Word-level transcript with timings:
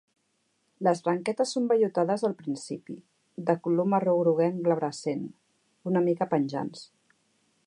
Les 0.85 1.01
branquetes 1.07 1.51
són 1.57 1.67
vellutades 1.73 2.25
al 2.29 2.33
principi, 2.41 2.97
de 3.51 3.57
color 3.67 3.89
marró 3.95 4.17
groguenc 4.23 4.61
glabrescent, 4.69 5.25
una 5.93 6.07
mica 6.11 6.33
penjants. 6.37 6.89